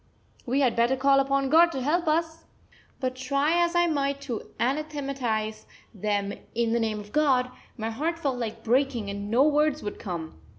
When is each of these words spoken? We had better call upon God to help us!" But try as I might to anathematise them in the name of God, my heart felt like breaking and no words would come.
We 0.47 0.61
had 0.61 0.75
better 0.75 0.95
call 0.97 1.19
upon 1.19 1.49
God 1.51 1.71
to 1.73 1.79
help 1.83 2.07
us!" 2.07 2.45
But 2.99 3.15
try 3.15 3.63
as 3.63 3.75
I 3.75 3.85
might 3.85 4.19
to 4.21 4.49
anathematise 4.59 5.67
them 5.93 6.33
in 6.55 6.73
the 6.73 6.79
name 6.79 6.99
of 6.99 7.11
God, 7.11 7.51
my 7.77 7.91
heart 7.91 8.17
felt 8.17 8.39
like 8.39 8.63
breaking 8.63 9.11
and 9.11 9.29
no 9.29 9.43
words 9.43 9.83
would 9.83 9.99
come. 9.99 10.41